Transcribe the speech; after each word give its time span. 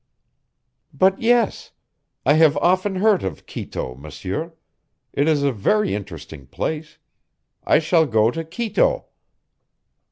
"But 0.91 1.21
yes. 1.21 1.73
I 2.25 2.33
have 2.33 2.57
often 2.57 2.95
heard 2.95 3.23
of 3.23 3.45
Quito, 3.45 3.93
monsieur. 3.93 4.51
It 5.13 5.27
is 5.27 5.43
a 5.43 5.51
very 5.51 5.93
interesting 5.93 6.47
place. 6.47 6.97
I 7.65 7.77
shall 7.77 8.07
go 8.07 8.31
to 8.31 8.43
Quito." 8.43 9.05